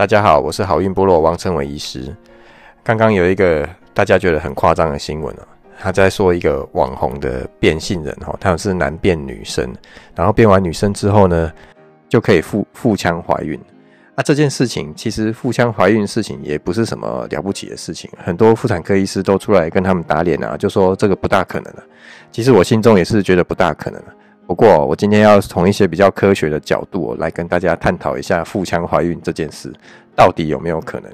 [0.00, 2.16] 大家好，我是好运部落王成伟医师。
[2.82, 5.42] 刚刚有一个大家觉得很夸张的新闻哦，
[5.78, 9.70] 他在说一个网红的变性人哈，他们是男变女生，
[10.14, 11.52] 然后变完女生之后呢，
[12.08, 13.60] 就可以腹腹腔怀孕。
[14.14, 21.82] 那这件事情其实腹腔怀孕事情也不是什么了不起的事情，很多妇产科医师都出来跟他们打脸啊，就说这个不大可能的。
[22.32, 24.14] 其实我心中也是觉得不大可能的。
[24.50, 29.72] 不过，我今天要从一些比较科学的角度来跟大家探讨一下腹腔怀孕这件事
[30.16, 31.12] 到底有没有可能？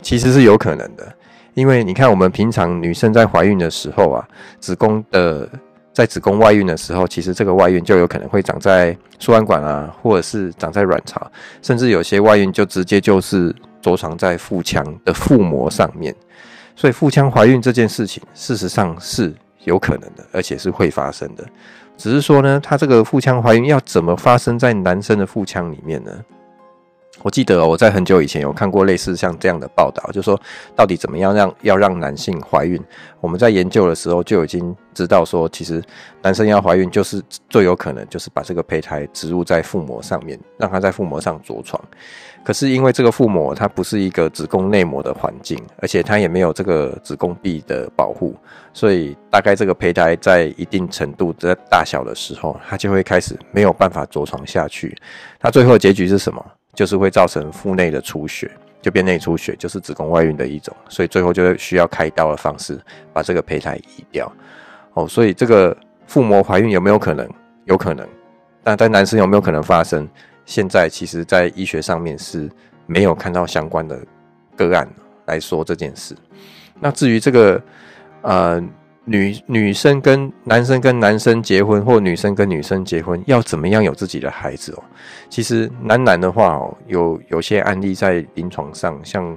[0.00, 1.06] 其实是有可能的，
[1.52, 4.26] 因为你看，我们平常女生在怀孕的时候啊，
[4.60, 5.46] 子宫的
[5.92, 16.16] 在子宫外孕的时候，其实这个外孕就有可能会长在输卵管啊，或者是长在卵巢，甚至有些外孕就直接就是着床在腹腔的腹膜上面。
[16.74, 21.44] 所以，腹腔怀孕这件事情，事实上是有可能的，而且是会发生的。
[22.00, 26.10] 只是说呢，她这个腹腔怀孕要怎么发生在男生的腹腔里面呢？
[27.22, 30.40] 我记得我在很久以前有看过类似像这样的报道，就是说
[30.74, 32.82] 到底怎么样让要让男性怀孕？
[33.20, 35.82] 我们在研究的时候就已经知道说，其实
[36.22, 41.82] 男生要怀孕就是最有可能就是把这个胚胎植入在腹膜上面，让它在腹膜上着床。
[42.42, 48.34] 可是因为这个腹膜它不是一个子宫内膜的环境，而且它也没有这个子宫壁的保护，
[48.72, 54.96] 所以大概这个胚胎在一定程度的大小的时候，它就会开始没有办法着床下去。
[55.38, 56.42] 它最后结局是什么？
[56.80, 58.50] 就是会造成腹内的出血，
[58.80, 60.74] 就变内出血，就是子宫外孕的一种。
[60.88, 62.80] 所以最后就需要开刀的方式
[63.12, 64.32] 把这个胚胎移掉。
[64.94, 67.28] 哦，所以这个腹膜怀孕有没有可能？
[67.66, 68.08] 有可能。
[68.62, 70.08] 但在男生有没有可能发生？
[70.46, 72.50] 现在其实，在医学上面是
[72.86, 74.00] 没有看到相关的
[74.56, 74.88] 个案
[75.26, 76.16] 来说这件事。
[76.80, 77.62] 那至于这个，
[78.22, 78.64] 呃，
[79.10, 84.84] 女女生跟男生跟男生结婚，或女生跟女生结婚，要怎么样有自己的孩子哦？
[85.28, 89.36] 其实男男的话哦，有有些案例在临床上，像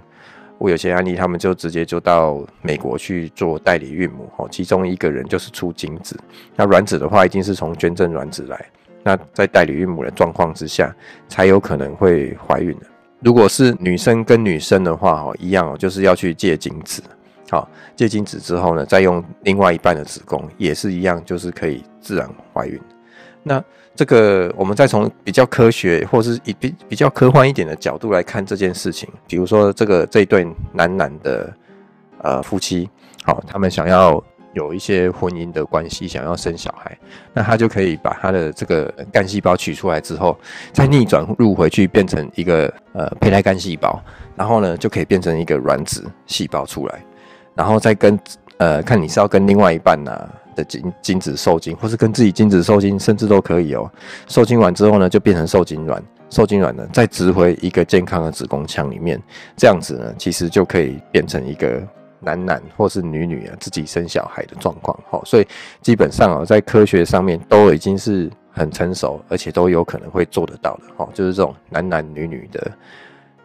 [0.60, 6.16] 我有些案例，他们就直接就到美国去做代理孕母哦，其中一个人就是出精子，
[6.56, 8.64] 那卵子的话，一定是从捐赠卵子来。
[9.02, 10.96] 那在代理孕母的状况之下，
[11.28, 12.86] 才有可能会怀孕的。
[13.22, 17.02] 如果是女生跟女生的话，哦，一样哦，就是要去借精子，
[17.54, 22.82] 好，借精子之后呢，再用另外一半的子宫，也是一样，就是可以自然怀孕。
[23.44, 31.54] 那这个我们再从比较科学，或是以比比较科幻一点的角度来看这件事情，比如说这个这一对男男的
[32.24, 32.90] 呃夫妻，
[33.24, 34.24] 好，他们想要。
[34.56, 36.96] 有一些婚姻的关系，想要生小孩，
[37.34, 40.38] 那他就可以把他的这个干细胞取出来之后，
[40.72, 44.00] 再逆转入回去，变成一个呃胚胎干细胞，
[44.36, 47.04] 然后呢就可以变成一个卵子细胞出来，
[47.56, 48.20] 然后再跟
[48.58, 53.90] 呃看你是要跟另外一半呐、的精精子受精，或是跟自己精子受精，甚至都可以哦。
[54.28, 59.22] 受精完之后呢，就变成受精卵，受精卵呢再植回一个健康的子宫腔里面，
[59.56, 61.82] 这样子呢，其实就可以变成一个。
[62.26, 65.48] 男男或是女女啊，自己生小孩的状况，好，所以
[65.82, 72.72] 基本上啊，在科学上面都已经是很成熟，而且都有可能会做得到的，哈，就是这种男男女女的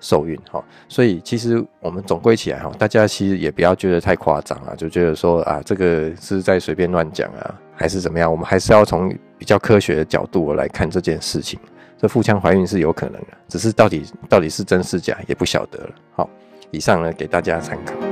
[0.01, 8.31] 受孕，哈，所以其实我们总归起来，哈，大家其实也不要觉得太夸张啊，就觉得说啊，这个是在随便乱讲啊，还是怎么样？
[8.31, 11.59] 我们还是要从比较科学的角度来看这件事情。
[12.01, 15.91] 这腹腔怀孕是有可能的，只是到底到底是真是假也不晓得了。
[16.13, 16.31] 好，
[16.71, 18.08] 以上呢给大家参考。